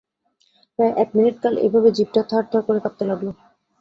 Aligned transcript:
প্রায় 0.79 0.93
এক 0.97 1.09
মিনিটকাল 1.17 1.53
এইভাবে 1.57 1.89
জিভটা 1.97 2.21
থারথার 2.29 2.61
করে 2.67 2.79
কাঁপতে 2.83 3.03
লাগল। 3.09 3.27